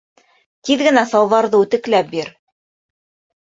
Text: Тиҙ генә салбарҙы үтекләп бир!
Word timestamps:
Тиҙ 0.69 0.79
генә 0.87 1.03
салбарҙы 1.11 1.59
үтекләп 1.67 2.11
бир! 2.15 2.33